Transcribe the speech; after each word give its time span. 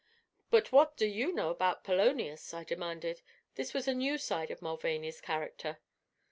"But 0.49 0.71
what 0.71 0.97
do 0.97 1.05
you 1.05 1.31
know 1.31 1.51
about 1.51 1.83
Polonius?" 1.83 2.55
I 2.55 2.63
demanded. 2.63 3.21
This 3.53 3.71
was 3.75 3.87
a 3.87 3.93
new 3.93 4.17
side 4.17 4.49
of 4.49 4.59
Mulvaney's 4.59 5.21
character. 5.21 5.77